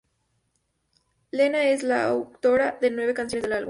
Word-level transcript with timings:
Lena 1.29 1.65
es 1.69 1.83
la 1.83 2.05
co-autora 2.07 2.75
de 2.81 2.89
nueve 2.89 3.13
canciones 3.13 3.43
del 3.43 3.53
álbum. 3.53 3.59